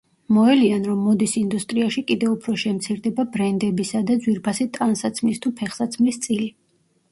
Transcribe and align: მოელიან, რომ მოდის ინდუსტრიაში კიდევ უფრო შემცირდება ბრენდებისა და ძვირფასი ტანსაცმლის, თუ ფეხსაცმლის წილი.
მოელიან, 0.35 0.85
რომ 0.91 1.03
მოდის 1.09 1.35
ინდუსტრიაში 1.41 2.03
კიდევ 2.07 2.31
უფრო 2.37 2.55
შემცირდება 2.63 3.27
ბრენდებისა 3.37 4.03
და 4.09 4.19
ძვირფასი 4.25 4.69
ტანსაცმლის, 4.81 5.45
თუ 5.47 5.55
ფეხსაცმლის 5.63 6.23
წილი. 6.27 6.53